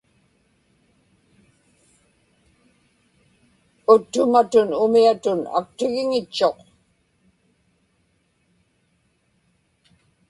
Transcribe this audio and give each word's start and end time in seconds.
uttumatun 3.93 4.69
umiatun 4.85 5.39
aktigiŋitchuq 5.57 6.57